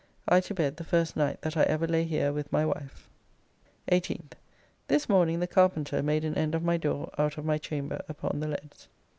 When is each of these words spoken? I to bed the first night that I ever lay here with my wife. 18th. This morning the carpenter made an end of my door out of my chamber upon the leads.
I 0.27 0.39
to 0.39 0.55
bed 0.55 0.77
the 0.77 0.83
first 0.83 1.15
night 1.15 1.41
that 1.43 1.55
I 1.55 1.61
ever 1.61 1.85
lay 1.85 2.05
here 2.05 2.33
with 2.33 2.51
my 2.51 2.65
wife. 2.65 3.07
18th. 3.91 4.31
This 4.87 5.07
morning 5.07 5.41
the 5.41 5.45
carpenter 5.45 6.01
made 6.01 6.25
an 6.25 6.33
end 6.33 6.55
of 6.55 6.63
my 6.63 6.77
door 6.77 7.11
out 7.19 7.37
of 7.37 7.45
my 7.45 7.59
chamber 7.59 8.01
upon 8.09 8.39
the 8.39 8.47
leads. 8.47 8.87